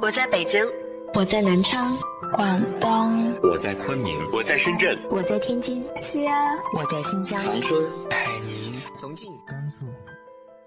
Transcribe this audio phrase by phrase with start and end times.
[0.00, 0.64] 我在北京，
[1.14, 1.92] 我在南昌，
[2.32, 9.86] 广东，我在昆明，我在深圳，我在天津，西安，我在新疆，长春，海宁，重庆，甘肃。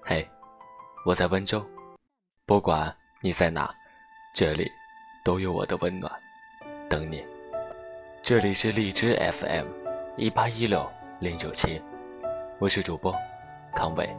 [0.01, 0.27] 嘿，
[1.05, 1.65] 我在温州，
[2.45, 3.73] 不管你在哪，
[4.35, 4.69] 这里
[5.23, 6.11] 都有我的温暖，
[6.89, 7.23] 等你。
[8.21, 9.67] 这里是荔枝 FM，
[10.17, 10.85] 一八一六
[11.19, 11.81] 零九七，
[12.59, 13.15] 我是主播
[13.73, 14.09] 康伟。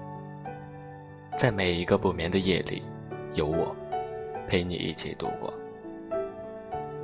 [1.36, 2.83] 在每一个不眠的夜里，
[3.34, 3.77] 有我
[4.48, 5.52] 陪你一起度过。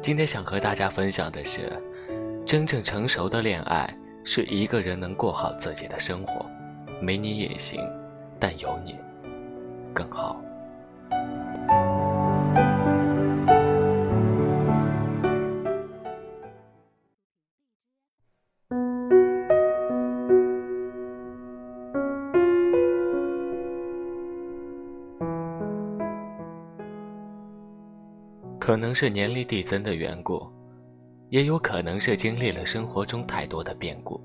[0.01, 1.73] 今天想和大家分享的是，
[2.46, 3.92] 真正成熟的恋爱
[4.24, 6.46] 是一个人能过好自己的生活，
[7.01, 7.80] 没你也行，
[8.38, 8.96] 但有你
[9.93, 10.41] 更好。
[28.59, 30.46] 可能是年龄递增的缘故，
[31.30, 34.20] 也有可能是经历了生活中太多的变故，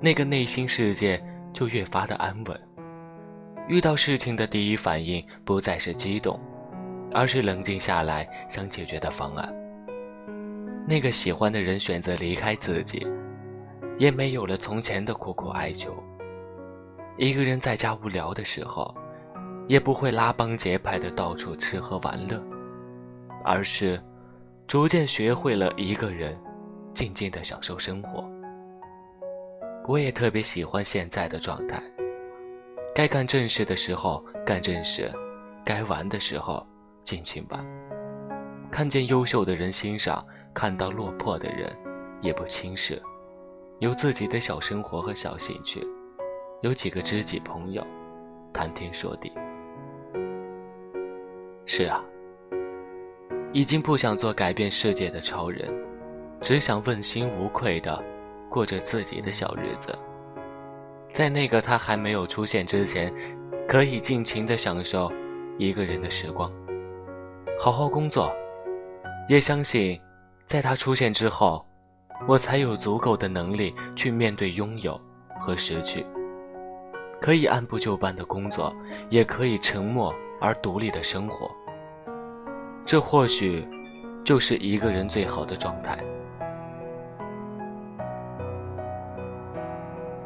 [0.00, 2.60] 那个内心世界就越发的安稳。
[3.68, 6.40] 遇到事情的第一反应不再是激动，
[7.12, 9.54] 而是冷静下来想解决的方案。
[10.86, 13.06] 那个喜欢的人选择离开自己，
[13.98, 15.94] 也没有了从前的苦苦哀求。
[17.16, 18.94] 一个人在家无聊的时候，
[19.66, 22.42] 也不会拉帮结派的到处吃喝玩乐。
[23.44, 24.02] 而是，
[24.66, 26.34] 逐渐学会了一个人
[26.94, 28.24] 静静的享受生活。
[29.86, 31.82] 我也特别喜欢现在的状态，
[32.94, 35.12] 该干正事的时候干正事，
[35.62, 36.66] 该玩的时候
[37.02, 37.62] 尽情玩。
[38.70, 41.70] 看见优秀的人欣赏，看到落魄的人
[42.22, 43.00] 也不轻视。
[43.80, 45.86] 有自己的小生活和小兴趣，
[46.62, 47.86] 有几个知己朋友，
[48.54, 49.30] 谈天说地。
[51.66, 52.02] 是啊。
[53.54, 55.72] 已经不想做改变世界的超人，
[56.40, 58.02] 只想问心无愧的
[58.50, 59.96] 过着自己的小日子。
[61.12, 63.14] 在那个他还没有出现之前，
[63.68, 65.08] 可以尽情的享受
[65.56, 66.50] 一个人的时光，
[67.56, 68.34] 好好工作。
[69.28, 70.00] 也相信，
[70.46, 71.64] 在他出现之后，
[72.26, 75.00] 我才有足够的能力去面对拥有
[75.38, 76.04] 和失去，
[77.20, 78.74] 可以按部就班的工作，
[79.10, 81.48] 也可以沉默而独立的生活。
[82.86, 83.66] 这或许，
[84.24, 85.98] 就是一个人最好的状态。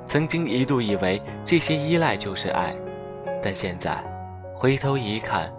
[0.06, 2.74] 曾经一度以为这些依赖就是爱，
[3.42, 4.02] 但现在
[4.54, 5.52] 回头一看，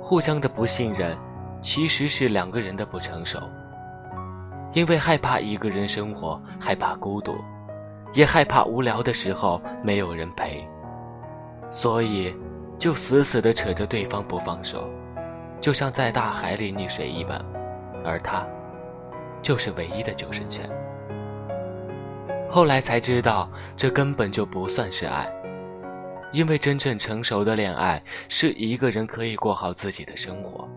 [0.00, 1.16] 互相的不信任，
[1.62, 3.38] 其实是两个人的不成熟。
[4.72, 7.36] 因为害怕一个人生活，害怕孤独，
[8.12, 10.66] 也害怕无聊的时候没有人陪，
[11.70, 12.34] 所以
[12.76, 14.90] 就死死的扯着对方不放手。
[15.64, 17.42] 就像在大海里溺水一般，
[18.04, 18.46] 而他，
[19.40, 20.68] 就是唯一的救生圈。
[22.50, 25.26] 后来才知道，这根本就不算是爱，
[26.34, 30.68] 因为真正成熟的恋爱是一个人可以过好自己的生活，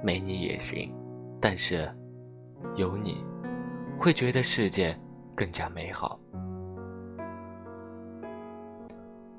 [0.00, 0.94] 没你也行，
[1.40, 1.92] 但是，
[2.76, 3.24] 有你，
[3.98, 4.96] 会觉得世界
[5.34, 6.20] 更加美好。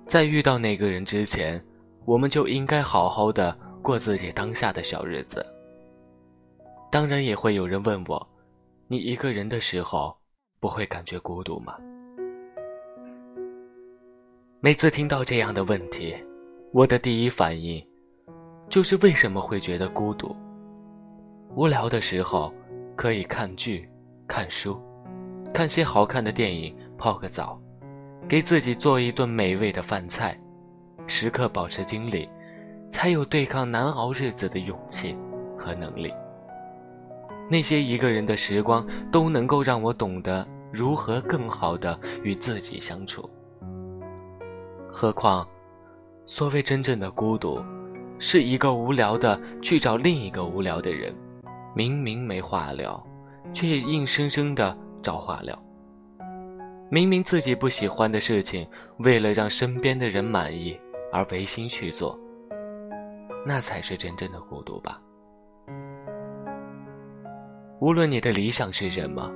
[0.06, 1.63] 在遇到那个人之前，
[2.03, 3.57] 我们就应该好好的。
[3.88, 5.46] 过自己当下的小日子。
[6.92, 8.30] 当然也会有人问我
[8.90, 10.14] ：“你一个人的时候
[10.59, 11.78] 不会感觉孤独吗？”
[14.59, 16.14] 每次听到这样的问题，
[16.74, 17.81] 我的第一反应
[18.70, 20.36] 就是为什么会觉得孤独？
[21.56, 22.54] 无聊的时候
[22.94, 23.90] 可以看剧、
[24.28, 24.78] 看书，
[25.54, 27.58] 看些好看的电影，泡个澡，
[28.28, 30.38] 给自己做一顿美味的饭菜，
[31.08, 32.28] 时刻保持精力。
[32.90, 35.16] 才有对抗难熬日子的勇气
[35.58, 36.14] 和能力。
[37.50, 43.30] 那些一个人的时光，都能够让我懂得如何更好的与自己相处。
[44.92, 45.48] 何况，
[46.25, 47.63] 所谓真正的孤独，
[48.19, 51.16] 是一个无聊的去找另一个无聊的人，
[51.74, 53.01] 明明没话聊，
[53.54, 55.57] 却硬生生的找话聊。
[56.90, 58.68] 明明自己不喜欢的事情，
[59.00, 60.78] 为了让身边的人满意
[61.13, 62.18] 而违心去做。
[63.47, 65.01] 那才是真正的孤独吧。
[67.79, 69.31] 无论你的理想是什么，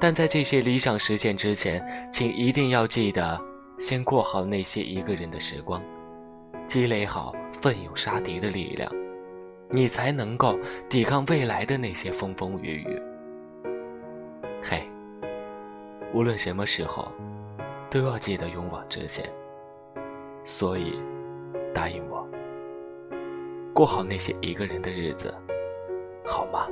[0.00, 3.38] 但在这些理想实现之前，请一定要记得
[3.78, 5.82] 先过好那些一个人的时光，
[6.66, 8.90] 积累好奋勇杀敌的力量，
[9.72, 10.58] 你才能够
[10.88, 13.02] 抵抗未来的那些风风雨雨。
[14.62, 14.88] 嘿，
[16.14, 17.12] 无论什么时候，
[17.90, 19.28] 都要记得勇往直前。
[20.44, 20.98] 所以，
[21.74, 22.26] 答应我。
[23.78, 25.32] 过好那些一个人的日子
[26.26, 26.66] 好吗？